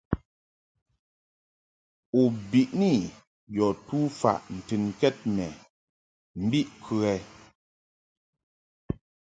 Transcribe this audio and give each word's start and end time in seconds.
U 2.21 2.21
biʼni 2.49 2.89
yɔ 3.55 3.67
tufaʼ 3.85 4.39
ntɨnkɛd 4.55 5.17
mɛ 5.35 5.47
mbiʼ 6.43 6.67
kə? 6.83 7.11